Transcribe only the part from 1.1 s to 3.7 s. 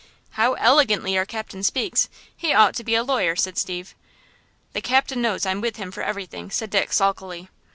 our captain speaks! He ought to be a lawyer," said